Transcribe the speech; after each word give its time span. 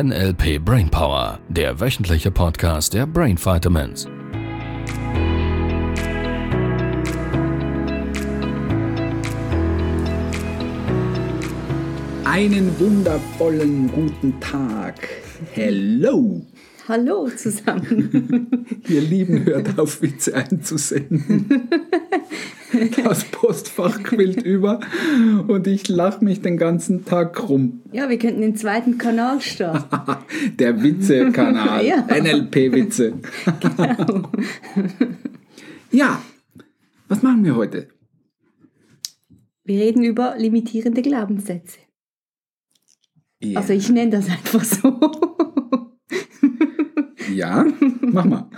NLP 0.00 0.64
Brainpower, 0.64 1.40
der 1.48 1.80
wöchentliche 1.80 2.30
Podcast 2.30 2.94
der 2.94 3.04
Brain 3.04 3.36
Vitamins. 3.36 4.06
Einen 12.24 12.78
wundervollen 12.78 13.90
guten 13.90 14.38
Tag. 14.38 15.08
Hello. 15.50 16.46
Hallo 16.86 17.28
zusammen. 17.30 18.68
Ihr 18.88 19.00
Lieben, 19.00 19.46
hört 19.46 19.80
auf, 19.80 20.00
Witze 20.00 20.32
einzusenden. 20.36 21.68
Das 23.04 23.24
Postfach 23.24 24.02
quillt 24.02 24.42
über 24.42 24.80
und 25.46 25.66
ich 25.66 25.88
lache 25.88 26.24
mich 26.24 26.40
den 26.42 26.56
ganzen 26.56 27.04
Tag 27.04 27.48
rum. 27.48 27.80
Ja, 27.92 28.08
wir 28.08 28.18
könnten 28.18 28.40
den 28.40 28.56
zweiten 28.56 28.98
Kanal 28.98 29.40
starten. 29.40 30.24
Der 30.58 30.82
Witze-Kanal. 30.82 31.84
Ja. 31.88 32.06
NLP-Witze. 32.08 33.14
Genau. 33.60 34.30
Ja, 35.90 36.22
was 37.08 37.22
machen 37.22 37.44
wir 37.44 37.56
heute? 37.56 37.88
Wir 39.64 39.80
reden 39.80 40.02
über 40.02 40.34
limitierende 40.36 41.02
Glaubenssätze. 41.02 41.78
Ja, 43.40 43.60
Also 43.60 43.72
ich 43.72 43.88
nenne 43.88 44.10
das 44.10 44.28
einfach 44.28 44.64
so. 44.64 45.00
ja 47.34 47.64
mach 48.00 48.24
mal. 48.24 48.50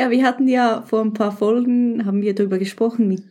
Ja, 0.00 0.10
wir 0.10 0.24
hatten 0.24 0.48
ja 0.48 0.80
vor 0.86 1.02
ein 1.02 1.12
paar 1.12 1.30
Folgen, 1.30 2.06
haben 2.06 2.22
wir 2.22 2.34
darüber 2.34 2.56
gesprochen 2.56 3.06
mit 3.06 3.22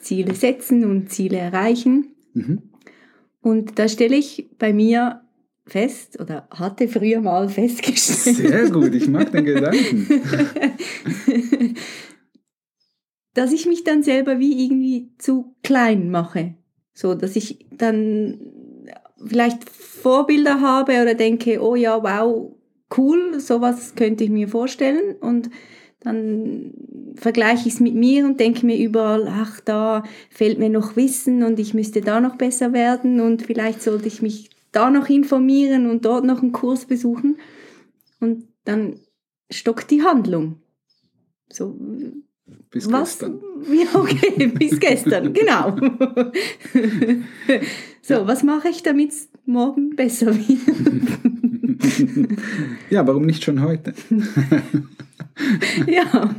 Ziele 0.00 0.34
setzen 0.34 0.84
und 0.84 1.08
Ziele 1.08 1.36
erreichen. 1.36 2.16
Mhm. 2.34 2.62
Und 3.40 3.78
da 3.78 3.86
stelle 3.86 4.16
ich 4.16 4.48
bei 4.58 4.72
mir 4.72 5.20
fest, 5.68 6.18
oder 6.18 6.48
hatte 6.50 6.88
früher 6.88 7.20
mal 7.20 7.48
festgestellt, 7.48 8.38
Sehr 8.38 8.70
gut, 8.70 8.92
ich 8.96 9.06
mag 9.06 9.30
den 9.30 9.44
Gedanken. 9.44 10.08
dass 13.34 13.52
ich 13.52 13.66
mich 13.66 13.84
dann 13.84 14.02
selber 14.02 14.40
wie 14.40 14.64
irgendwie 14.64 15.12
zu 15.18 15.54
klein 15.62 16.10
mache. 16.10 16.56
So, 16.92 17.14
dass 17.14 17.36
ich 17.36 17.68
dann 17.70 18.40
vielleicht 19.24 19.70
Vorbilder 19.70 20.60
habe 20.60 21.00
oder 21.02 21.14
denke, 21.14 21.62
oh 21.62 21.76
ja, 21.76 22.02
wow, 22.02 22.52
cool, 22.98 23.38
sowas 23.38 23.94
könnte 23.94 24.24
ich 24.24 24.30
mir 24.30 24.48
vorstellen. 24.48 25.14
Und 25.20 25.50
dann 26.00 26.72
vergleiche 27.16 27.68
ich 27.68 27.74
es 27.74 27.80
mit 27.80 27.94
mir 27.94 28.26
und 28.26 28.38
denke 28.38 28.66
mir 28.66 28.76
überall, 28.78 29.26
ach, 29.28 29.60
da 29.60 30.04
fehlt 30.30 30.58
mir 30.58 30.68
noch 30.68 30.96
Wissen 30.96 31.42
und 31.42 31.58
ich 31.58 31.74
müsste 31.74 32.00
da 32.00 32.20
noch 32.20 32.36
besser 32.36 32.72
werden 32.72 33.20
und 33.20 33.42
vielleicht 33.42 33.82
sollte 33.82 34.06
ich 34.06 34.22
mich 34.22 34.50
da 34.72 34.90
noch 34.90 35.08
informieren 35.08 35.88
und 35.88 36.04
dort 36.04 36.24
noch 36.24 36.42
einen 36.42 36.52
Kurs 36.52 36.84
besuchen. 36.84 37.38
Und 38.20 38.44
dann 38.64 39.00
stockt 39.50 39.90
die 39.90 40.02
Handlung. 40.02 40.60
So, 41.50 41.78
Bis 42.70 42.90
was? 42.90 43.18
gestern. 43.18 43.40
Ja, 43.72 43.98
okay, 43.98 44.46
bis 44.48 44.78
gestern, 44.78 45.32
genau. 45.32 45.76
so, 48.02 48.26
was 48.26 48.42
mache 48.42 48.68
ich, 48.68 48.82
damit 48.82 49.10
es 49.10 49.28
morgen 49.46 49.96
besser 49.96 50.36
wird? 50.36 50.60
Ja, 52.90 53.06
warum 53.06 53.26
nicht 53.26 53.42
schon 53.42 53.62
heute? 53.62 53.94
ja. 55.86 56.34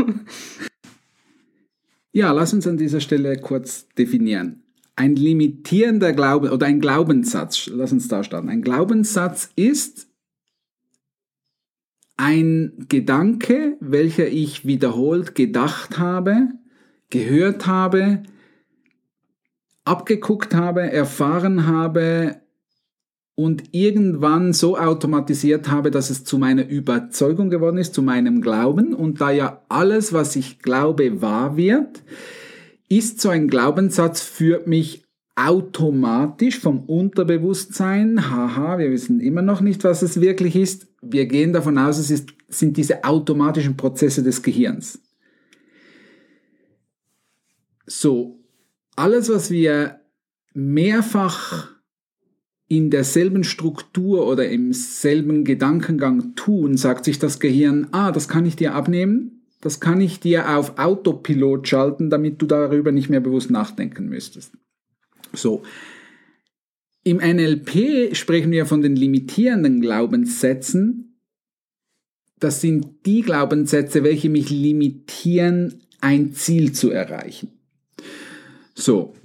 Ja, 2.12 2.32
lass 2.32 2.54
uns 2.54 2.66
an 2.68 2.78
dieser 2.78 3.00
Stelle 3.00 3.38
kurz 3.38 3.88
definieren. 3.90 4.64
Ein 4.96 5.16
limitierender 5.16 6.14
Glaube 6.14 6.52
oder 6.52 6.66
ein 6.66 6.80
Glaubenssatz, 6.80 7.68
lass 7.68 7.92
uns 7.92 8.08
da 8.08 8.24
starten. 8.24 8.50
Ein 8.50 8.64
Glaubenssatz 8.64 9.52
ist 9.56 10.08
ein 12.18 12.88
Gedanke, 12.90 13.78
welcher 13.80 14.28
ich 14.28 14.66
wiederholt 14.66 15.36
gedacht 15.36 16.00
habe, 16.00 16.50
gehört 17.12 17.68
habe, 17.68 18.24
abgeguckt 19.86 20.56
habe, 20.56 20.92
erfahren 20.92 21.68
habe 21.68 22.42
und 23.40 23.66
irgendwann 23.72 24.52
so 24.52 24.80
automatisiert 24.80 25.70
habe, 25.70 25.92
dass 25.92 26.10
es 26.10 26.24
zu 26.24 26.40
meiner 26.40 26.68
Überzeugung 26.68 27.52
geworden 27.52 27.78
ist, 27.78 27.94
zu 27.94 28.02
meinem 28.02 28.42
Glauben. 28.42 28.96
Und 28.96 29.22
da 29.22 29.30
ja 29.30 29.62
alles, 29.70 30.12
was 30.12 30.36
ich 30.36 30.58
glaube, 30.58 31.22
wahr 31.22 31.56
wird, 31.56 32.02
ist 32.90 33.22
so 33.22 33.30
ein 33.30 33.48
Glaubenssatz, 33.48 34.22
führt 34.22 34.66
mich 34.66 35.06
automatisch 35.36 36.58
vom 36.58 36.80
Unterbewusstsein, 36.86 38.32
haha, 38.32 38.80
wir 38.80 38.90
wissen 38.90 39.20
immer 39.20 39.44
noch 39.44 39.62
nicht, 39.62 39.84
was 39.84 40.02
es 40.02 40.20
wirklich 40.20 40.56
ist, 40.56 40.88
wir 41.04 41.28
gehen 41.28 41.54
davon 41.54 41.78
aus, 41.78 42.00
es 42.00 42.10
ist, 42.10 42.30
sind 42.48 42.76
diese 42.76 43.04
automatischen 43.04 43.78
Prozesse 43.78 44.24
des 44.24 44.42
Gehirns. 44.42 45.00
So, 47.86 48.40
alles, 48.96 49.30
was 49.30 49.52
wir 49.52 50.00
mehrfach 50.56 51.77
in 52.68 52.90
derselben 52.90 53.44
Struktur 53.44 54.28
oder 54.28 54.50
im 54.50 54.74
selben 54.74 55.46
Gedankengang 55.46 56.36
tun, 56.36 56.76
sagt 56.76 57.06
sich 57.06 57.18
das 57.18 57.40
Gehirn, 57.40 57.88
ah, 57.92 58.12
das 58.12 58.28
kann 58.28 58.46
ich 58.46 58.56
dir 58.56 58.76
abnehmen, 58.76 59.44
das 59.62 59.80
kann 59.80 60.02
ich 60.02 60.20
dir 60.20 60.58
auf 60.58 60.78
Autopilot 60.78 61.68
schalten, 61.68 62.10
damit 62.10 62.42
du 62.42 62.46
darüber 62.46 62.92
nicht 62.92 63.10
mehr 63.10 63.22
bewusst 63.22 63.50
nachdenken 63.50 64.10
müsstest. 64.10 64.54
So. 65.34 65.64
Im 67.04 67.18
NLP 67.18 68.16
sprechen 68.16 68.52
wir 68.52 68.66
von 68.66 68.82
den 68.82 68.98
limitierenden 68.98 69.80
Glaubenssätzen. 69.80 71.22
Das 72.40 72.60
sind 72.60 73.06
die 73.06 73.22
Glaubenssätze, 73.22 74.04
welche 74.04 74.30
mich 74.30 74.50
limitieren, 74.50 75.84
ein 76.02 76.34
Ziel 76.34 76.74
zu 76.74 76.92
erreichen. 76.92 77.54
So, 78.76 79.16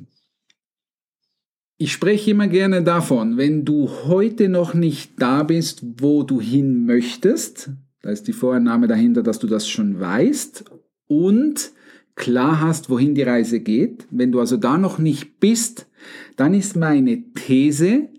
ich 1.82 1.90
spreche 1.90 2.30
immer 2.30 2.46
gerne 2.46 2.84
davon, 2.84 3.36
wenn 3.36 3.64
du 3.64 3.88
heute 4.04 4.48
noch 4.48 4.72
nicht 4.72 5.20
da 5.20 5.42
bist, 5.42 5.82
wo 5.98 6.22
du 6.22 6.40
hin 6.40 6.86
möchtest, 6.86 7.70
da 8.02 8.10
ist 8.10 8.28
die 8.28 8.32
Vorannahme 8.32 8.86
dahinter, 8.86 9.24
dass 9.24 9.40
du 9.40 9.48
das 9.48 9.68
schon 9.68 9.98
weißt 9.98 10.64
und 11.08 11.72
klar 12.14 12.60
hast, 12.60 12.88
wohin 12.88 13.16
die 13.16 13.24
Reise 13.24 13.58
geht. 13.58 14.06
Wenn 14.12 14.30
du 14.30 14.38
also 14.38 14.56
da 14.56 14.78
noch 14.78 14.98
nicht 14.98 15.40
bist, 15.40 15.88
dann 16.36 16.54
ist 16.54 16.76
meine 16.76 17.32
These, 17.32 18.10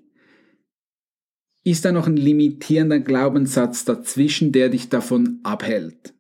ist 1.64 1.86
da 1.86 1.94
noch 1.94 2.08
ein 2.08 2.18
limitierender 2.18 3.00
Glaubenssatz 3.00 3.86
dazwischen, 3.86 4.52
der 4.52 4.68
dich 4.68 4.90
davon 4.90 5.40
abhält. 5.44 6.14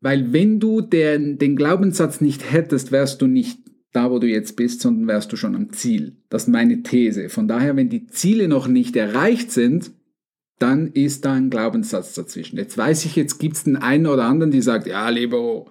Weil 0.00 0.32
wenn 0.32 0.58
du 0.58 0.80
den, 0.80 1.38
den 1.38 1.54
Glaubenssatz 1.54 2.20
nicht 2.20 2.50
hättest, 2.50 2.90
wärst 2.90 3.22
du 3.22 3.28
nicht 3.28 3.69
da, 3.92 4.10
wo 4.10 4.18
du 4.18 4.26
jetzt 4.26 4.56
bist, 4.56 4.80
sondern 4.80 5.08
wärst 5.08 5.32
du 5.32 5.36
schon 5.36 5.54
am 5.54 5.72
Ziel. 5.72 6.16
Das 6.28 6.42
ist 6.44 6.48
meine 6.48 6.82
These. 6.82 7.28
Von 7.28 7.48
daher, 7.48 7.76
wenn 7.76 7.88
die 7.88 8.06
Ziele 8.06 8.48
noch 8.48 8.68
nicht 8.68 8.96
erreicht 8.96 9.50
sind, 9.50 9.92
dann 10.58 10.88
ist 10.88 11.24
da 11.24 11.32
ein 11.32 11.50
Glaubenssatz 11.50 12.14
dazwischen. 12.14 12.56
Jetzt 12.56 12.76
weiß 12.76 13.04
ich, 13.06 13.16
jetzt 13.16 13.38
gibt 13.38 13.56
es 13.56 13.64
den 13.64 13.76
einen 13.76 14.06
oder 14.06 14.24
anderen, 14.24 14.52
die 14.52 14.62
sagt, 14.62 14.86
ja, 14.86 15.08
Lebo, 15.08 15.70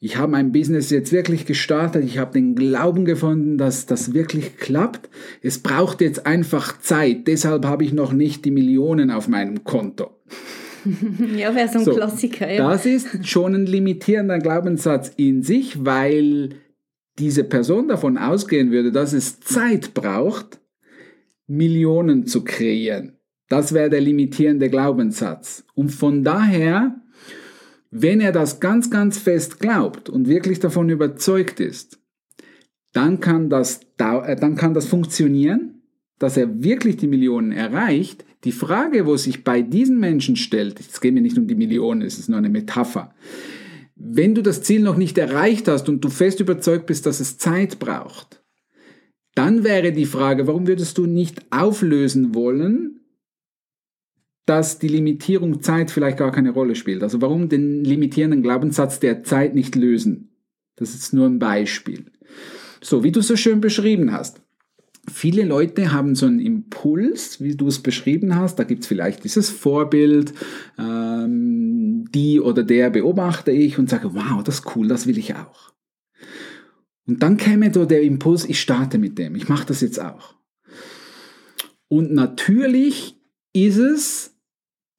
ich 0.00 0.18
habe 0.18 0.32
mein 0.32 0.52
Business 0.52 0.90
jetzt 0.90 1.12
wirklich 1.12 1.46
gestartet, 1.46 2.04
ich 2.04 2.18
habe 2.18 2.32
den 2.32 2.56
Glauben 2.56 3.04
gefunden, 3.06 3.56
dass 3.56 3.86
das 3.86 4.12
wirklich 4.12 4.58
klappt. 4.58 5.08
Es 5.40 5.60
braucht 5.60 6.00
jetzt 6.00 6.26
einfach 6.26 6.78
Zeit, 6.80 7.26
deshalb 7.26 7.64
habe 7.64 7.84
ich 7.84 7.92
noch 7.94 8.12
nicht 8.12 8.44
die 8.44 8.50
Millionen 8.50 9.10
auf 9.10 9.28
meinem 9.28 9.64
Konto. 9.64 10.10
Ja, 11.34 11.54
wäre 11.54 11.68
so 11.68 11.78
ein 11.78 11.84
So, 11.86 11.94
Klassiker. 11.94 12.52
Ja. 12.52 12.68
Das 12.68 12.84
ist 12.84 13.26
schon 13.26 13.54
ein 13.54 13.64
limitierender 13.64 14.38
Glaubenssatz 14.38 15.10
in 15.16 15.42
sich, 15.42 15.82
weil 15.82 16.56
diese 17.18 17.44
Person 17.44 17.88
davon 17.88 18.18
ausgehen 18.18 18.70
würde, 18.70 18.92
dass 18.92 19.12
es 19.12 19.40
Zeit 19.40 19.94
braucht, 19.94 20.60
Millionen 21.46 22.26
zu 22.26 22.42
kreieren. 22.42 23.18
Das 23.48 23.72
wäre 23.72 23.90
der 23.90 24.00
limitierende 24.00 24.70
Glaubenssatz. 24.70 25.64
Und 25.74 25.90
von 25.90 26.24
daher, 26.24 27.00
wenn 27.90 28.20
er 28.20 28.32
das 28.32 28.58
ganz, 28.58 28.90
ganz 28.90 29.18
fest 29.18 29.60
glaubt 29.60 30.08
und 30.08 30.28
wirklich 30.28 30.58
davon 30.58 30.88
überzeugt 30.88 31.60
ist, 31.60 32.00
dann 32.92 33.20
kann 33.20 33.50
das, 33.50 33.80
äh, 33.98 34.36
dann 34.36 34.56
kann 34.56 34.74
das 34.74 34.86
funktionieren, 34.86 35.82
dass 36.18 36.36
er 36.36 36.62
wirklich 36.62 36.96
die 36.96 37.06
Millionen 37.06 37.52
erreicht. 37.52 38.24
Die 38.44 38.52
Frage, 38.52 39.06
wo 39.06 39.16
sich 39.16 39.44
bei 39.44 39.62
diesen 39.62 39.98
Menschen 39.98 40.36
stellt, 40.36 40.80
es 40.80 41.00
geht 41.00 41.12
mir 41.12 41.20
nicht 41.20 41.38
um 41.38 41.46
die 41.46 41.54
Millionen, 41.54 42.02
es 42.02 42.18
ist 42.18 42.28
nur 42.28 42.38
eine 42.38 42.48
Metapher. 42.48 43.14
Wenn 43.96 44.34
du 44.34 44.42
das 44.42 44.62
Ziel 44.62 44.82
noch 44.82 44.96
nicht 44.96 45.18
erreicht 45.18 45.68
hast 45.68 45.88
und 45.88 46.04
du 46.04 46.08
fest 46.08 46.40
überzeugt 46.40 46.86
bist, 46.86 47.06
dass 47.06 47.20
es 47.20 47.38
Zeit 47.38 47.78
braucht, 47.78 48.42
dann 49.34 49.64
wäre 49.64 49.92
die 49.92 50.06
Frage, 50.06 50.46
warum 50.46 50.66
würdest 50.66 50.98
du 50.98 51.06
nicht 51.06 51.44
auflösen 51.50 52.34
wollen, 52.34 53.00
dass 54.46 54.78
die 54.78 54.88
Limitierung 54.88 55.62
Zeit 55.62 55.90
vielleicht 55.90 56.18
gar 56.18 56.32
keine 56.32 56.50
Rolle 56.50 56.74
spielt? 56.74 57.02
Also 57.02 57.20
warum 57.20 57.48
den 57.48 57.84
limitierenden 57.84 58.42
Glaubenssatz 58.42 59.00
der 59.00 59.24
Zeit 59.24 59.54
nicht 59.54 59.74
lösen? 59.74 60.30
Das 60.76 60.94
ist 60.94 61.12
nur 61.12 61.26
ein 61.26 61.38
Beispiel. 61.38 62.06
So, 62.80 63.02
wie 63.02 63.12
du 63.12 63.22
so 63.22 63.36
schön 63.36 63.60
beschrieben 63.60 64.12
hast. 64.12 64.40
viele 65.10 65.44
Leute 65.44 65.92
haben 65.92 66.14
so 66.14 66.26
einen 66.26 66.40
Impuls, 66.40 67.40
wie 67.40 67.56
du 67.56 67.68
es 67.68 67.82
beschrieben 67.82 68.36
hast. 68.36 68.58
Da 68.58 68.64
gibt 68.64 68.82
es 68.82 68.86
vielleicht 68.86 69.24
dieses 69.24 69.50
Vorbild, 69.50 70.32
ähm, 70.78 71.63
die 72.12 72.40
oder 72.40 72.62
der 72.62 72.90
beobachte 72.90 73.50
ich 73.50 73.78
und 73.78 73.88
sage, 73.88 74.14
wow, 74.14 74.42
das 74.42 74.56
ist 74.60 74.76
cool, 74.76 74.88
das 74.88 75.06
will 75.06 75.18
ich 75.18 75.34
auch. 75.34 75.72
Und 77.06 77.22
dann 77.22 77.36
käme 77.36 77.72
so 77.72 77.84
der 77.84 78.02
Impuls, 78.02 78.44
ich 78.44 78.60
starte 78.60 78.98
mit 78.98 79.18
dem, 79.18 79.34
ich 79.34 79.48
mache 79.48 79.66
das 79.66 79.80
jetzt 79.80 80.00
auch. 80.00 80.34
Und 81.88 82.12
natürlich 82.12 83.20
ist 83.52 83.78
es 83.78 84.36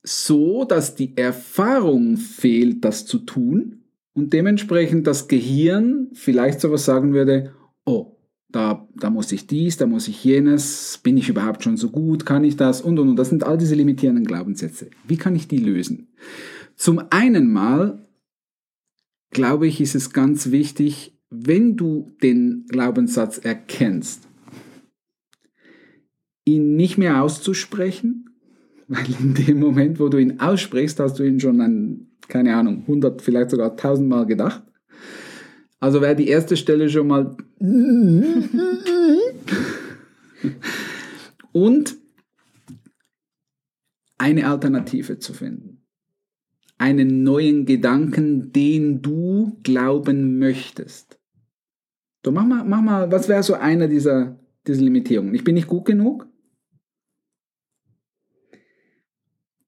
so, 0.03 0.65
dass 0.65 0.95
die 0.95 1.17
Erfahrung 1.17 2.17
fehlt, 2.17 2.85
das 2.85 3.05
zu 3.05 3.19
tun 3.19 3.83
und 4.13 4.33
dementsprechend 4.33 5.07
das 5.07 5.27
Gehirn 5.27 6.09
vielleicht 6.13 6.61
sowas 6.61 6.85
sagen 6.85 7.13
würde, 7.13 7.53
oh, 7.85 8.15
da, 8.49 8.87
da 8.95 9.09
muss 9.09 9.31
ich 9.33 9.47
dies, 9.47 9.75
da 9.77 9.85
muss 9.85 10.07
ich 10.07 10.23
jenes, 10.23 10.99
bin 11.03 11.17
ich 11.17 11.27
überhaupt 11.27 11.63
schon 11.63 11.75
so 11.75 11.89
gut, 11.89 12.25
kann 12.25 12.45
ich 12.45 12.55
das 12.55 12.81
und 12.81 12.97
und 12.99 13.09
und. 13.09 13.15
Das 13.17 13.29
sind 13.29 13.43
all 13.43 13.57
diese 13.57 13.75
limitierenden 13.75 14.25
Glaubenssätze. 14.25 14.89
Wie 15.05 15.17
kann 15.17 15.35
ich 15.35 15.49
die 15.49 15.57
lösen? 15.57 16.07
Zum 16.75 17.01
einen 17.09 17.51
mal, 17.51 18.05
glaube 19.31 19.67
ich, 19.67 19.81
ist 19.81 19.95
es 19.95 20.11
ganz 20.11 20.51
wichtig, 20.51 21.17
wenn 21.29 21.75
du 21.75 22.15
den 22.21 22.65
Glaubenssatz 22.67 23.37
erkennst, 23.37 24.27
ihn 26.45 26.75
nicht 26.75 26.97
mehr 26.97 27.21
auszusprechen, 27.21 28.29
weil 28.87 29.05
in 29.19 29.33
dem 29.33 29.59
Moment, 29.59 29.99
wo 29.99 30.09
du 30.09 30.17
ihn 30.19 30.39
aussprichst, 30.39 30.99
hast 30.99 31.17
du 31.19 31.23
ihn 31.23 31.39
schon 31.39 31.59
an, 31.61 32.07
keine 32.27 32.55
Ahnung, 32.55 32.81
100, 32.81 33.21
vielleicht 33.21 33.51
sogar 33.51 33.71
1000 33.71 34.07
Mal 34.07 34.25
gedacht. 34.25 34.63
Also 35.79 36.01
wäre 36.01 36.15
die 36.15 36.27
erste 36.27 36.57
Stelle 36.57 36.89
schon 36.89 37.07
mal. 37.07 37.35
Und 41.51 41.95
eine 44.17 44.47
Alternative 44.47 45.19
zu 45.19 45.33
finden. 45.33 45.74
Einen 46.77 47.23
neuen 47.23 47.65
Gedanken, 47.65 48.51
den 48.51 49.01
du 49.01 49.57
glauben 49.63 50.39
möchtest. 50.39 51.19
So, 52.25 52.31
mach 52.31 52.45
mal, 52.45 52.63
mach 52.63 52.81
mal, 52.81 53.11
was 53.11 53.29
wäre 53.29 53.43
so 53.43 53.53
einer 53.53 53.87
dieser, 53.87 54.39
dieser 54.65 54.81
Limitierungen? 54.81 55.35
Ich 55.35 55.43
bin 55.43 55.55
nicht 55.55 55.67
gut 55.67 55.85
genug, 55.85 56.27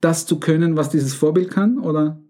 das 0.01 0.25
zu 0.25 0.39
können, 0.39 0.75
was 0.75 0.89
dieses 0.89 1.13
Vorbild 1.13 1.49
kann, 1.51 1.79
oder? 1.79 2.21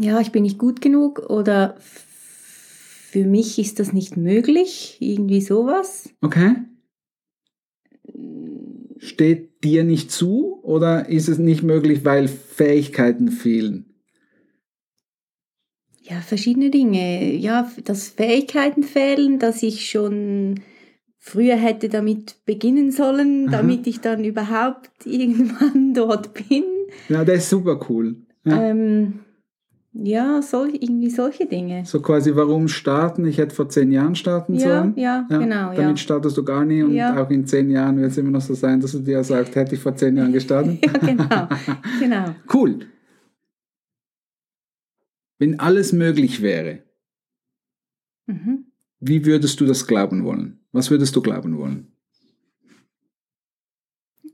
Ja, 0.00 0.20
ich 0.20 0.32
bin 0.32 0.42
nicht 0.42 0.58
gut 0.58 0.80
genug 0.80 1.18
oder 1.30 1.76
für 1.78 3.24
mich 3.24 3.58
ist 3.58 3.78
das 3.78 3.92
nicht 3.92 4.16
möglich, 4.16 4.98
irgendwie 5.00 5.40
sowas. 5.40 6.10
Okay. 6.20 6.56
Steht 9.04 9.62
dir 9.62 9.84
nicht 9.84 10.10
zu 10.10 10.60
oder 10.62 11.10
ist 11.10 11.28
es 11.28 11.36
nicht 11.36 11.62
möglich, 11.62 12.06
weil 12.06 12.26
Fähigkeiten 12.26 13.30
fehlen? 13.30 13.84
Ja, 16.00 16.20
verschiedene 16.22 16.70
Dinge. 16.70 17.34
Ja, 17.34 17.70
dass 17.84 18.08
Fähigkeiten 18.08 18.82
fehlen, 18.82 19.38
dass 19.38 19.62
ich 19.62 19.90
schon 19.90 20.60
früher 21.18 21.56
hätte 21.56 21.90
damit 21.90 22.36
beginnen 22.46 22.92
sollen, 22.92 23.48
Aha. 23.48 23.58
damit 23.58 23.86
ich 23.86 24.00
dann 24.00 24.24
überhaupt 24.24 24.90
irgendwann 25.04 25.92
dort 25.92 26.32
bin. 26.32 26.64
Ja, 27.10 27.26
das 27.26 27.44
ist 27.44 27.50
super 27.50 27.78
cool. 27.90 28.16
Ja. 28.46 28.70
Ähm, 28.70 29.20
ja, 29.94 30.42
sol 30.42 30.70
irgendwie 30.74 31.08
solche 31.08 31.46
Dinge. 31.46 31.84
So 31.86 32.00
quasi, 32.02 32.34
warum 32.34 32.66
starten? 32.68 33.24
Ich 33.26 33.38
hätte 33.38 33.54
vor 33.54 33.68
zehn 33.68 33.92
Jahren 33.92 34.14
starten 34.16 34.54
Ja, 34.54 34.60
sollen. 34.60 34.94
ja, 34.96 35.22
genau, 35.28 35.68
Damit 35.72 35.78
ja. 35.78 35.96
startest 35.96 36.36
du 36.36 36.44
gar 36.44 36.64
nie 36.64 36.82
und 36.82 36.94
Ja. 36.94 37.22
auch 37.22 37.30
in 37.30 37.46
zehn 37.46 37.70
Jahren 37.70 37.98
wird 38.00 38.10
es 38.10 38.18
immer 38.18 38.30
noch 38.32 38.40
so 38.40 38.54
sein, 38.54 38.80
dass 38.80 38.92
du 38.92 38.98
dir 38.98 39.22
sagst, 39.22 39.54
hätte 39.54 39.74
ich 39.76 39.80
vor 39.80 39.94
zehn 39.94 40.16
Jahren 40.16 40.32
gestartet. 40.32 40.78
Ja, 40.84 40.92
genau, 40.98 41.48
genau. 42.00 42.34
Cool. 42.52 42.86
Wenn 45.38 45.58
alles 45.60 45.92
möglich 45.92 46.42
wäre, 46.42 46.82
Mhm. 48.26 48.66
wie 49.00 49.24
würdest 49.26 49.60
du 49.60 49.66
das 49.66 49.86
glauben 49.86 50.24
wollen? 50.24 50.60
Was 50.72 50.90
würdest 50.90 51.14
du 51.14 51.20
glauben 51.22 51.58
wollen? 51.58 51.92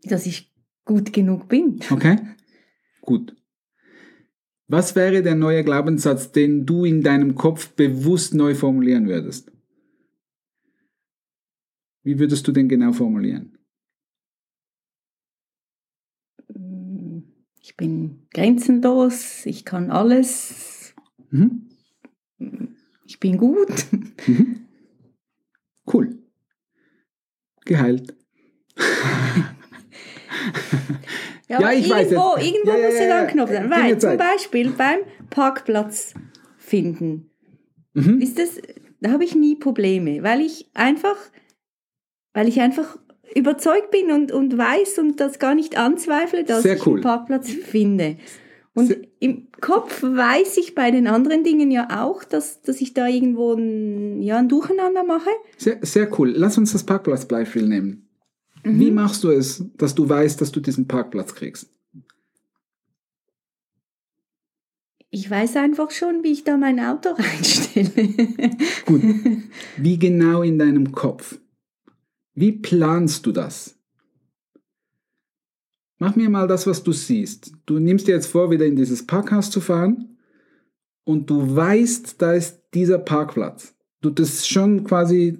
Dass 0.05 0.27
ich 0.27 0.53
gut 0.85 1.13
genug 1.13 1.49
bin. 1.49 1.81
Okay? 1.91 2.17
Gut. 3.03 3.35
Was 4.73 4.95
wäre 4.95 5.23
der 5.23 5.35
neue 5.35 5.65
Glaubenssatz, 5.65 6.31
den 6.31 6.65
du 6.65 6.85
in 6.85 7.03
deinem 7.03 7.35
Kopf 7.35 7.71
bewusst 7.71 8.35
neu 8.35 8.55
formulieren 8.55 9.09
würdest? 9.09 9.51
Wie 12.05 12.21
würdest 12.21 12.47
du 12.47 12.53
den 12.53 12.69
genau 12.69 12.93
formulieren? 12.93 13.59
Ich 17.61 17.77
bin 17.77 18.29
grenzenlos, 18.33 19.45
ich 19.45 19.65
kann 19.65 19.91
alles, 19.91 20.95
Mhm. 21.31 21.69
ich 23.07 23.19
bin 23.19 23.39
gut. 23.39 23.69
Mhm. 24.29 24.67
Cool. 25.93 26.17
Geheilt. 27.65 28.15
Ja, 31.51 31.59
aber 31.59 31.75
ich 31.75 31.91
weiß 31.91 32.13
irgendwo, 32.13 32.37
jetzt. 32.37 32.47
irgendwo 32.47 32.71
Ja, 32.71 32.79
ja, 32.79 32.87
muss 32.87 32.95
ja 32.99 33.03
ja, 33.03 33.09
da 33.09 33.29
ja. 33.53 33.61
mir 33.63 33.71
Weil 33.71 33.99
zum. 33.99 34.17
Beispiel 34.17 34.71
beim 34.71 34.99
Parkplatz 35.31 36.15
finden, 36.59 37.31
Mhm. 37.93 38.21
ist 38.21 38.39
das, 38.39 38.61
da 39.01 39.11
habe 39.11 39.25
ich 39.25 39.35
nie 39.35 39.57
Probleme, 39.57 40.23
weil 40.23 40.41
ich 40.43 40.71
einfach, 40.75 41.17
weil 42.33 42.47
ich 42.49 42.61
einfach 42.61 42.97
überzeugt 43.35 43.91
bin 43.91 44.13
und, 44.13 44.31
und 44.33 44.57
weiß 44.57 44.99
und 45.01 45.19
das 45.19 45.39
gar 45.41 45.55
nicht 45.57 45.77
anzweifle, 45.77 46.45
dass 46.45 46.63
Sehr 46.63 46.77
ich 46.77 46.87
cool. 46.87 46.95
einen 46.95 47.03
Parkplatz 47.03 47.51
finde. 47.51 48.17
Und 48.75 48.87
Sehr- 48.87 48.99
im 49.19 49.49
Kopf 49.61 50.03
weiß 50.05 50.57
ich 50.59 50.77
bei 50.77 50.93
den 50.93 51.09
anderen 51.09 51.43
Dingen 51.43 51.73
ja 51.73 52.05
auch, 52.05 52.23
dass, 52.23 52.63
dass 52.63 52.81
ich 52.81 52.95
da 52.95 53.09
irgendwo 53.09 53.55
ein, 53.55 54.23
ja, 54.23 54.39
ein 54.39 54.49
Durcheinander 54.49 55.03
mache. 55.03 55.31
Sehr, 55.59 55.79
sehr 55.83 56.09
cool. 56.21 56.31
Lass 56.37 56.57
uns 56.59 56.73
das 56.73 56.85
Parkplatzbeispiel 56.85 57.67
nehmen. 57.67 58.09
Mhm. 58.65 58.81
Wie 58.81 58.91
machst 58.91 59.25
du 59.25 59.31
es, 59.31 59.65
dass 59.77 59.95
du 59.95 60.09
weißt, 60.09 60.41
dass 60.41 60.53
du 60.53 60.61
diesen 60.61 60.87
Parkplatz 60.87 61.35
kriegst? 61.35 61.71
Ich 65.13 65.29
weiß 65.29 65.57
einfach 65.57 65.91
schon, 65.91 66.23
wie 66.23 66.33
ich 66.33 66.45
da 66.45 66.57
mein 66.57 66.79
Auto 66.79 67.11
reinstelle. 67.19 68.15
Gut. 68.87 69.03
Wie 69.77 69.99
genau 69.99 70.43
in 70.43 70.59
deinem 70.59 70.93
Kopf? 70.93 71.41
Wie 72.35 72.53
planst 72.53 73.27
du 73.27 73.33
das? 73.33 73.77
Mach 75.99 76.17
mir 76.17 76.31
mal 76.31 76.47
das, 76.47 76.67
was 76.67 76.83
du 76.83 76.93
siehst. 76.93 77.53
Du 77.67 77.79
nimmst 77.79 78.07
dir 78.07 78.15
jetzt 78.15 78.29
vor, 78.29 78.51
wieder 78.51 78.65
in 78.65 78.77
dieses 78.77 79.05
Parkhaus 79.05 79.51
zu 79.51 79.61
fahren 79.61 80.17
und 81.05 81.29
du 81.29 81.55
weißt, 81.55 82.23
da 82.23 82.33
ist 82.33 82.63
dieser 82.73 82.99
Parkplatz. 82.99 83.75
Du, 84.01 84.11
das 84.11 84.47
schon 84.47 84.85
quasi 84.85 85.39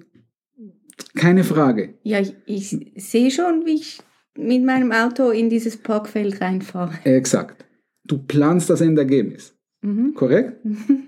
keine 1.15 1.43
Frage. 1.43 1.95
Ja, 2.03 2.19
ich, 2.19 2.35
ich 2.45 2.77
sehe 2.95 3.31
schon, 3.31 3.65
wie 3.65 3.75
ich 3.75 3.99
mit 4.37 4.63
meinem 4.63 4.91
Auto 4.91 5.29
in 5.29 5.49
dieses 5.49 5.77
Parkfeld 5.77 6.41
reinfahre. 6.41 6.93
Exakt. 7.03 7.65
Du 8.05 8.17
planst 8.17 8.69
das 8.69 8.81
Endergebnis. 8.81 9.55
Mhm. 9.81 10.13
Korrekt? 10.13 10.59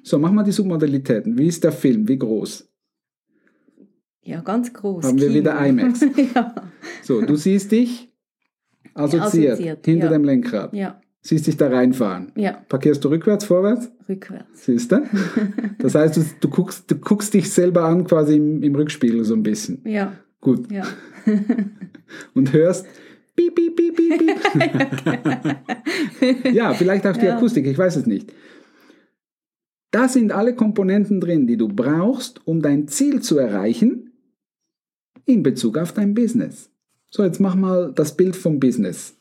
So, 0.03 0.19
mach 0.19 0.31
mal 0.31 0.43
die 0.43 0.51
Submodalitäten. 0.51 1.37
Wie 1.37 1.47
ist 1.47 1.63
der 1.63 1.71
Film? 1.71 2.07
Wie 2.07 2.17
groß? 2.17 2.67
Ja, 4.23 4.41
ganz 4.41 4.73
groß. 4.73 5.05
Haben 5.05 5.19
wir 5.19 5.27
Kino. 5.27 5.39
wieder 5.39 5.65
IMAX. 5.65 6.01
ja. 6.35 6.55
So, 7.01 7.21
du 7.21 7.35
siehst 7.35 7.71
dich 7.71 8.09
assoziiert, 8.93 9.53
assoziiert, 9.53 9.85
hinter 9.85 10.05
ja. 10.05 10.11
dem 10.11 10.23
Lenkrad. 10.23 10.73
ja, 10.73 11.01
Siehst 11.25 11.47
dich 11.47 11.55
da 11.55 11.69
reinfahren. 11.69 12.33
ja, 12.35 12.51
Parkierst 12.67 13.01
du 13.03 13.07
rückwärts, 13.07 13.45
vorwärts? 13.45 13.89
rückwärts. 14.09 14.65
Siehst 14.65 14.91
du? 14.91 15.03
Das 15.79 15.95
heißt, 15.95 16.17
du, 16.17 16.25
du, 16.41 16.49
guckst, 16.49 16.91
du 16.91 16.95
guckst 16.97 17.33
dich 17.33 17.49
selber 17.49 17.85
an 17.85 18.03
quasi 18.03 18.35
im, 18.35 18.61
im 18.61 18.75
Rückspiegel 18.75 19.23
so 19.23 19.33
ein 19.33 19.41
bisschen. 19.43 19.81
Ja, 19.85 20.11
Gut. 20.41 20.69
ja. 20.69 20.83
Und 22.33 22.51
hörst 22.51 22.85
piep, 23.37 23.55
piep, 23.55 23.73
piep, 23.75 23.95
piep, 23.95 24.17
piep. 24.19 24.35
ja, 26.55 26.73
vielleicht 26.73 27.07
auch 27.07 27.15
die 27.15 27.27
Ja. 27.27 27.37
Akustik, 27.37 27.65
ich 27.67 27.77
weiß 27.77 27.95
es 27.95 28.05
nicht. 28.05 28.33
Da 29.91 30.09
sind 30.09 30.33
alle 30.33 30.55
Komponenten 30.55 31.21
drin, 31.21 31.47
die 31.47 31.55
du 31.55 31.69
brauchst, 31.69 32.45
um 32.45 32.61
dein 32.61 32.89
Ziel 32.89 33.21
zu 33.21 33.37
erreichen 33.37 34.11
in 35.25 35.41
Bezug 35.43 35.77
auf 35.77 35.93
dein 35.93 36.13
Business. 36.13 36.69
So, 37.09 37.23
jetzt 37.23 37.39
mach 37.39 37.55
mal 37.55 37.93
das 37.95 38.17
Bild 38.17 38.35
vom 38.35 38.59
Business. 38.59 39.15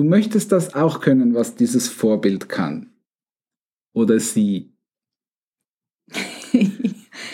Du 0.00 0.06
möchtest 0.06 0.50
das 0.50 0.74
auch 0.74 1.02
können, 1.02 1.34
was 1.34 1.56
dieses 1.56 1.86
Vorbild 1.88 2.48
kann. 2.48 2.88
Oder 3.92 4.18
sie. 4.18 4.72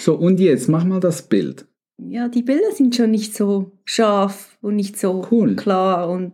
So, 0.00 0.16
und 0.16 0.40
jetzt 0.40 0.68
mach 0.68 0.84
mal 0.84 0.98
das 0.98 1.28
Bild. 1.28 1.64
ja, 1.98 2.28
die 2.28 2.42
Bilder 2.42 2.72
sind 2.72 2.96
schon 2.96 3.12
nicht 3.12 3.36
so 3.36 3.70
scharf 3.84 4.58
und 4.62 4.74
nicht 4.74 4.98
so 4.98 5.24
Cool. 5.30 5.54
klar 5.54 6.08
und 6.10 6.32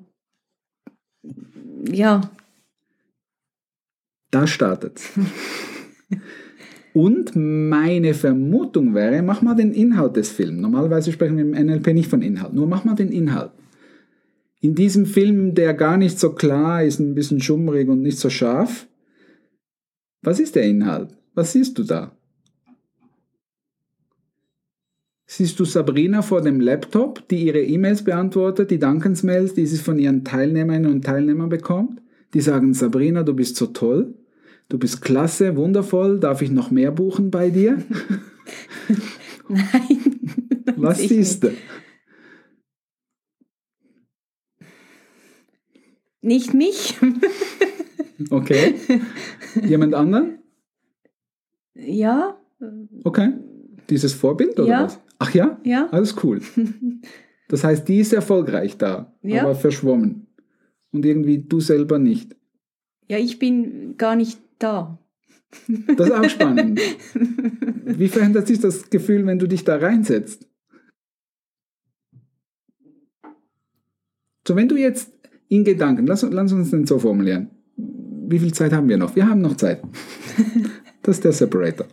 ja, 1.87 2.31
Da 4.31 4.47
startet's. 4.47 5.11
Und 6.95 7.33
meine 7.37 8.15
Vermutung 8.15 8.95
wäre, 8.95 9.23
mach 9.23 9.41
mal 9.43 9.55
den 9.55 9.73
Inhalt 9.73 10.17
des 10.17 10.31
Films. 10.31 10.61
Normalerweise 10.61 11.13
sprechen 11.13 11.37
wir 11.37 11.45
im 11.45 11.67
NLP 11.67 11.89
nicht 11.95 12.09
von 12.11 12.21
Inhalt, 12.23 12.53
nur 12.55 12.67
mach 12.67 12.85
mal 12.85 12.95
den 12.95 13.11
Inhalt. 13.13 13.53
In 14.63 14.77
diesem 14.77 15.07
Film, 15.07 15.57
der 15.57 15.75
gar 15.75 15.97
nicht 15.97 16.21
so 16.21 16.35
klar 16.35 16.85
ist, 16.85 17.01
ein 17.01 17.17
bisschen 17.17 17.41
schummrig 17.41 17.89
und 17.89 18.01
nicht 18.01 18.19
so 18.19 18.31
scharf, 18.31 18.87
was 20.23 20.39
ist 20.39 20.55
der 20.55 20.63
Inhalt? 20.63 21.17
Was 21.35 21.53
siehst 21.53 21.77
du 21.79 21.83
da? 21.83 22.17
Siehst 25.27 25.59
du 25.59 25.65
Sabrina 25.65 26.23
vor 26.23 26.43
dem 26.43 26.61
Laptop, 26.61 27.27
die 27.27 27.45
ihre 27.47 27.61
E-Mails 27.61 28.05
beantwortet, 28.05 28.71
die 28.71 28.79
Dankensmails, 28.79 29.55
die 29.55 29.67
sie 29.67 29.79
von 29.79 29.99
ihren 29.99 30.23
Teilnehmerinnen 30.23 30.93
und 30.93 31.05
Teilnehmern 31.05 31.49
bekommt? 31.49 32.01
Die 32.33 32.41
sagen, 32.41 32.73
Sabrina, 32.73 33.25
du 33.25 33.35
bist 33.35 33.57
so 33.57 33.67
toll, 33.67 34.15
du 34.69 34.79
bist 34.79 35.03
klasse, 35.03 35.57
wundervoll, 35.57 36.21
darf 36.21 36.41
ich 36.41 36.53
noch 36.53 36.71
mehr 36.71 36.93
buchen 36.93 37.33
bei 37.33 37.51
dir? 37.51 37.83
Nein. 39.49 40.21
Was 40.77 41.01
siehst 41.01 41.43
du? 41.43 41.51
Nicht 46.23 46.55
mich. 46.55 46.97
Okay. 48.31 48.75
Jemand 49.67 49.95
anderen? 49.95 50.39
Ja. 51.75 52.39
Okay. 53.03 53.33
Dieses 53.91 54.13
Vorbild 54.13 54.61
oder 54.61 54.69
Ja. 54.69 54.85
was? 54.85 55.01
Ach 55.19 55.35
ja? 55.35 55.61
Ja. 55.65 55.89
Alles 55.91 56.15
cool. 56.23 56.41
Das 57.49 57.65
heißt, 57.65 57.87
die 57.89 57.99
ist 57.99 58.13
erfolgreich 58.15 58.79
da, 58.79 59.13
Ja. 59.23 59.43
aber 59.43 59.55
verschwommen. 59.57 60.29
Und 60.93 61.05
irgendwie 61.05 61.39
du 61.43 61.61
selber 61.61 61.99
nicht. 61.99 62.35
Ja, 63.09 63.19
ich 63.19 63.39
bin 63.41 63.97
gar 63.99 64.15
nicht 64.17 64.39
da. 64.59 64.99
Das 65.97 66.09
ist 66.09 66.15
auch 66.15 66.29
spannend. 66.31 66.81
Wie 67.85 68.09
verändert 68.09 68.47
sich 68.47 68.61
das 68.61 68.89
Gefühl, 68.89 69.27
wenn 69.27 69.39
du 69.41 69.47
dich 69.49 69.65
da 69.65 69.77
reinsetzt? 69.77 70.49
So, 74.47 74.57
wenn 74.57 74.69
du 74.69 74.77
jetzt 74.77 75.13
in 75.53 75.65
Gedanken, 75.65 76.07
lass, 76.07 76.23
lass 76.23 76.51
uns 76.53 76.71
den 76.71 76.87
so 76.87 76.99
formulieren. 76.99 77.51
Wie 77.77 78.39
viel 78.39 78.55
Zeit 78.55 78.73
haben 78.73 78.89
wir 78.89 78.97
noch? 78.97 79.15
Wir 79.15 79.29
haben 79.29 79.43
noch 79.43 79.57
Zeit. 79.57 79.83
Das 81.05 81.17
ist 81.17 81.25
der 81.25 81.33
Separator. 81.33 81.89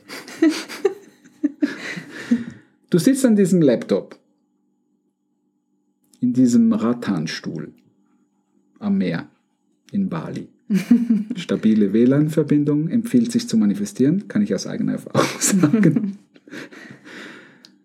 Du 2.92 3.00
sitzt 3.00 3.26
an 3.26 3.36
diesem 3.36 3.60
Laptop, 3.60 4.20
in 6.20 6.32
diesem 6.32 6.72
Rattanstuhl 6.72 7.74
am 8.78 9.00
Meer 9.00 9.28
in 9.92 10.10
Bali. 10.10 10.50
Stabile 11.36 11.92
WLAN-Verbindung 11.92 12.88
empfiehlt 12.88 13.32
sich 13.32 13.50
zu 13.50 13.58
manifestieren, 13.58 14.28
kann 14.28 14.44
ich 14.44 14.54
aus 14.54 14.68
eigener 14.68 14.92
Erfahrung 14.92 15.28
sagen. 15.40 16.20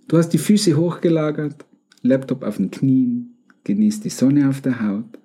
Du 0.07 0.19
hast 0.19 0.29
die 0.29 0.39
Füße 0.39 0.77
hochgelagert, 0.77 1.65
Laptop 2.03 2.43
auf 2.43 2.59
den 2.59 2.71
Knien, 2.71 3.39
genießt 3.65 4.05
die 4.05 4.11
Sonne 4.11 4.51
auf 4.51 4.61
der 4.61 4.87
Haut 4.87 5.19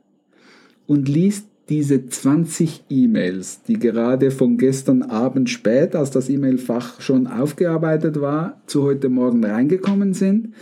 und 0.90 1.08
liest 1.08 1.46
diese 1.70 2.08
20 2.08 2.86
E-Mails, 2.90 3.62
die 3.62 3.78
gerade 3.78 4.32
von 4.32 4.58
gestern 4.58 5.04
Abend 5.04 5.48
spät, 5.48 5.96
als 5.96 6.10
das 6.10 6.30
E-Mail-Fach 6.30 7.00
schon 7.00 7.28
aufgearbeitet 7.28 8.20
war, 8.20 8.60
zu 8.66 8.82
heute 8.82 9.08
Morgen 9.10 9.46
reingekommen 9.46 10.16
sind. 10.16 10.56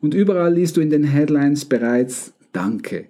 Und 0.00 0.14
überall 0.14 0.54
liest 0.54 0.78
du 0.78 0.80
in 0.80 0.88
den 0.88 1.04
Headlines 1.04 1.66
bereits 1.66 2.32
Danke. 2.52 3.08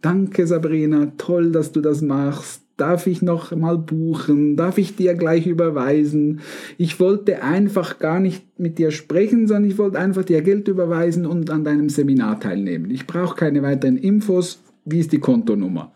Danke 0.00 0.44
Sabrina, 0.48 1.12
toll, 1.18 1.52
dass 1.52 1.70
du 1.70 1.80
das 1.80 2.02
machst. 2.02 2.62
Darf 2.76 3.06
ich 3.06 3.22
noch 3.22 3.54
mal 3.54 3.78
buchen? 3.78 4.56
Darf 4.56 4.78
ich 4.78 4.96
dir 4.96 5.14
gleich 5.14 5.46
überweisen? 5.46 6.40
Ich 6.78 6.98
wollte 6.98 7.44
einfach 7.44 8.00
gar 8.00 8.18
nicht 8.18 8.44
mit 8.58 8.78
dir 8.78 8.90
sprechen, 8.90 9.46
sondern 9.46 9.70
ich 9.70 9.78
wollte 9.78 10.00
einfach 10.00 10.24
dir 10.24 10.42
Geld 10.42 10.66
überweisen 10.66 11.26
und 11.26 11.48
an 11.50 11.62
deinem 11.62 11.88
Seminar 11.88 12.40
teilnehmen. 12.40 12.90
Ich 12.90 13.06
brauche 13.06 13.36
keine 13.36 13.62
weiteren 13.62 13.96
Infos. 13.96 14.58
Wie 14.84 14.98
ist 14.98 15.12
die 15.12 15.18
Kontonummer? 15.18 15.92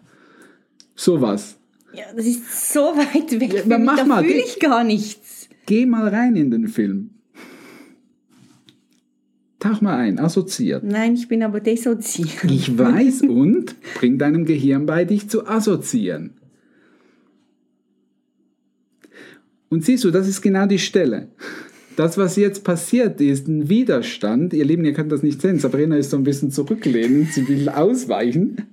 Sowas. 0.94 1.58
Ja, 1.92 2.04
das 2.14 2.26
ist 2.26 2.72
so 2.72 2.80
weit 2.80 3.40
weg. 3.40 3.52
Ja, 3.52 3.62
für 3.62 3.68
mich, 3.68 3.86
mach 3.86 3.96
da 3.96 4.04
mal, 4.04 4.24
fühle 4.24 4.42
ich 4.42 4.58
gar 4.58 4.84
nichts. 4.84 5.48
Geh 5.66 5.86
mal 5.86 6.08
rein 6.08 6.36
in 6.36 6.50
den 6.50 6.68
Film. 6.68 7.10
Tauch 9.58 9.80
mal 9.80 9.96
ein, 9.96 10.18
assoziiert. 10.18 10.84
Nein, 10.84 11.14
ich 11.14 11.28
bin 11.28 11.42
aber 11.42 11.60
dissoziiert. 11.60 12.44
Ich 12.44 12.78
weiß 12.78 13.22
und 13.22 13.74
bring 13.94 14.18
deinem 14.18 14.44
Gehirn 14.44 14.86
bei, 14.86 15.04
dich 15.04 15.28
zu 15.28 15.46
assoziieren. 15.46 16.34
Und 19.68 19.84
siehst 19.84 20.04
du, 20.04 20.10
das 20.10 20.28
ist 20.28 20.42
genau 20.42 20.66
die 20.66 20.78
Stelle. 20.78 21.28
Das, 21.96 22.18
was 22.18 22.36
jetzt 22.36 22.62
passiert, 22.62 23.20
ist 23.22 23.48
ein 23.48 23.70
Widerstand. 23.70 24.52
Ihr 24.52 24.66
Lieben, 24.66 24.84
ihr 24.84 24.92
könnt 24.92 25.10
das 25.10 25.22
nicht 25.22 25.40
sehen. 25.40 25.58
Sabrina 25.58 25.96
ist 25.96 26.10
so 26.10 26.18
ein 26.18 26.24
bisschen 26.24 26.50
zurücklehnend. 26.50 27.32
Sie 27.32 27.48
will 27.48 27.70
ausweichen. 27.70 28.66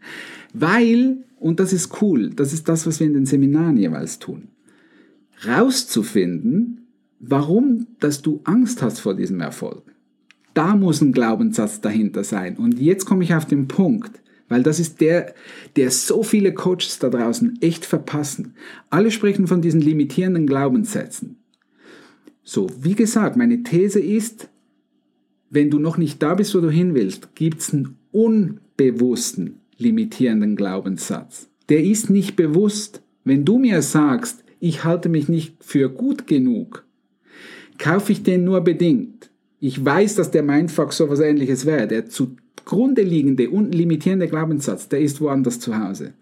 Weil, 0.53 1.17
und 1.39 1.59
das 1.59 1.71
ist 1.73 2.01
cool, 2.01 2.29
das 2.29 2.53
ist 2.53 2.67
das, 2.69 2.85
was 2.85 2.99
wir 2.99 3.07
in 3.07 3.13
den 3.13 3.25
Seminaren 3.25 3.77
jeweils 3.77 4.19
tun, 4.19 4.49
rauszufinden, 5.47 6.85
warum, 7.19 7.87
dass 7.99 8.21
du 8.21 8.41
Angst 8.43 8.81
hast 8.81 8.99
vor 8.99 9.15
diesem 9.15 9.39
Erfolg. 9.39 9.83
Da 10.53 10.75
muss 10.75 11.01
ein 11.01 11.13
Glaubenssatz 11.13 11.81
dahinter 11.81 12.23
sein. 12.23 12.57
Und 12.57 12.79
jetzt 12.79 13.05
komme 13.05 13.23
ich 13.23 13.33
auf 13.33 13.45
den 13.45 13.67
Punkt, 13.67 14.21
weil 14.49 14.61
das 14.61 14.79
ist 14.79 15.01
der, 15.01 15.33
der 15.75 15.89
so 15.89 16.21
viele 16.21 16.53
Coaches 16.53 16.99
da 16.99 17.09
draußen 17.09 17.57
echt 17.61 17.85
verpassen. 17.85 18.53
Alle 18.91 19.09
sprechen 19.09 19.47
von 19.47 19.61
diesen 19.61 19.81
limitierenden 19.81 20.45
Glaubenssätzen. 20.45 21.37
So, 22.43 22.69
wie 22.81 22.95
gesagt, 22.95 23.37
meine 23.37 23.63
These 23.63 23.99
ist, 23.99 24.49
wenn 25.49 25.69
du 25.69 25.79
noch 25.79 25.97
nicht 25.97 26.21
da 26.21 26.35
bist, 26.35 26.53
wo 26.55 26.59
du 26.59 26.69
hin 26.69 26.93
willst, 26.93 27.35
gibt 27.35 27.61
es 27.61 27.73
einen 27.73 27.97
unbewussten 28.11 29.59
limitierenden 29.77 30.55
Glaubenssatz. 30.55 31.49
Der 31.69 31.83
ist 31.83 32.09
nicht 32.09 32.35
bewusst. 32.35 33.01
Wenn 33.23 33.45
du 33.45 33.57
mir 33.57 33.81
sagst, 33.81 34.43
ich 34.59 34.83
halte 34.83 35.09
mich 35.09 35.29
nicht 35.29 35.63
für 35.63 35.89
gut 35.89 36.27
genug, 36.27 36.85
kaufe 37.77 38.11
ich 38.11 38.23
den 38.23 38.43
nur 38.43 38.61
bedingt. 38.61 39.29
Ich 39.59 39.83
weiß, 39.83 40.15
dass 40.15 40.31
der 40.31 40.43
Mindfuck 40.43 40.91
so 40.91 41.09
was 41.09 41.19
ähnliches 41.19 41.65
wäre. 41.65 41.87
Der 41.87 42.07
zugrunde 42.07 43.03
liegende 43.03 43.49
und 43.49 43.73
limitierende 43.73 44.27
Glaubenssatz, 44.27 44.89
der 44.89 44.99
ist 44.99 45.21
woanders 45.21 45.59
zu 45.59 45.77
Hause. 45.77 46.13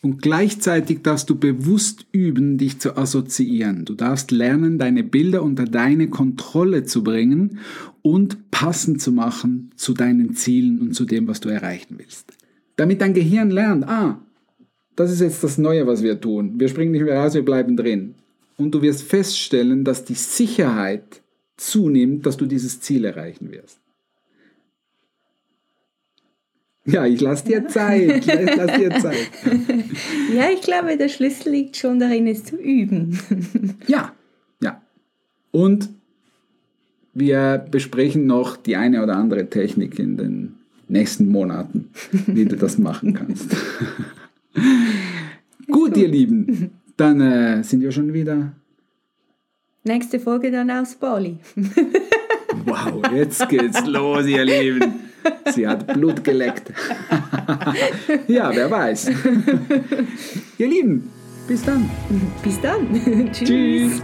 Und 0.00 0.22
gleichzeitig 0.22 1.02
darfst 1.02 1.28
du 1.28 1.34
bewusst 1.34 2.06
üben, 2.12 2.56
dich 2.56 2.78
zu 2.78 2.96
assoziieren. 2.96 3.84
Du 3.84 3.94
darfst 3.94 4.30
lernen, 4.30 4.78
deine 4.78 5.02
Bilder 5.02 5.42
unter 5.42 5.64
deine 5.64 6.08
Kontrolle 6.08 6.84
zu 6.84 7.02
bringen 7.02 7.58
und 8.02 8.50
passend 8.52 9.02
zu 9.02 9.10
machen 9.10 9.72
zu 9.76 9.94
deinen 9.94 10.34
Zielen 10.34 10.80
und 10.80 10.94
zu 10.94 11.04
dem, 11.04 11.26
was 11.26 11.40
du 11.40 11.48
erreichen 11.48 11.96
willst. 11.98 12.32
Damit 12.76 13.00
dein 13.00 13.12
Gehirn 13.12 13.50
lernt, 13.50 13.88
ah, 13.88 14.20
das 14.94 15.10
ist 15.10 15.20
jetzt 15.20 15.42
das 15.42 15.58
Neue, 15.58 15.86
was 15.86 16.02
wir 16.02 16.20
tun. 16.20 16.60
Wir 16.60 16.68
springen 16.68 16.92
nicht 16.92 17.04
mehr 17.04 17.18
raus, 17.18 17.34
wir 17.34 17.44
bleiben 17.44 17.76
drin. 17.76 18.14
Und 18.56 18.74
du 18.74 18.82
wirst 18.82 19.02
feststellen, 19.02 19.84
dass 19.84 20.04
die 20.04 20.14
Sicherheit 20.14 21.22
zunimmt, 21.56 22.24
dass 22.24 22.36
du 22.36 22.46
dieses 22.46 22.80
Ziel 22.80 23.04
erreichen 23.04 23.50
wirst. 23.50 23.78
Ja, 26.88 27.04
ich 27.04 27.20
lasse 27.20 27.44
dir 27.44 27.68
Zeit. 27.68 28.26
Ich 28.26 28.56
lass 28.56 28.76
dir 28.76 28.90
Zeit. 28.98 29.30
Ja, 30.34 30.50
ich 30.50 30.62
glaube, 30.62 30.96
der 30.96 31.08
Schlüssel 31.08 31.52
liegt 31.52 31.76
schon 31.76 31.98
darin, 31.98 32.26
es 32.26 32.44
zu 32.44 32.56
üben. 32.56 33.18
Ja, 33.86 34.12
ja. 34.60 34.80
Und 35.50 35.90
wir 37.14 37.64
besprechen 37.70 38.26
noch 38.26 38.56
die 38.56 38.76
eine 38.76 39.02
oder 39.02 39.16
andere 39.16 39.50
Technik 39.50 39.98
in 39.98 40.16
den 40.16 40.54
nächsten 40.88 41.28
Monaten, 41.28 41.90
wie 42.26 42.44
du 42.44 42.56
das 42.56 42.78
machen 42.78 43.14
kannst. 43.14 43.54
Gut, 45.70 45.96
ihr 45.96 46.08
Lieben, 46.08 46.70
dann 46.96 47.20
äh, 47.20 47.62
sind 47.62 47.82
wir 47.82 47.92
schon 47.92 48.14
wieder. 48.14 48.52
Nächste 49.84 50.20
Folge 50.20 50.50
dann 50.50 50.70
aus 50.70 50.94
Bali. 50.94 51.38
Wow, 52.64 53.02
jetzt 53.12 53.48
geht's 53.48 53.84
los, 53.86 54.26
ihr 54.26 54.44
Lieben. 54.44 55.07
Sie 55.54 55.66
hat 55.66 55.86
Blut 55.86 56.22
geleckt. 56.24 56.72
ja, 58.28 58.50
wer 58.54 58.70
weiß. 58.70 59.10
ihr 60.58 60.68
Lieben, 60.68 61.10
bis 61.46 61.62
dann. 61.62 61.88
Bis 62.42 62.60
dann. 62.60 62.94
Tschüss. 63.32 63.48
Tschüss. 63.48 64.02